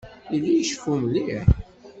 Yella 0.33 0.49
iceffu 0.53 0.93
mliḥ. 1.03 1.47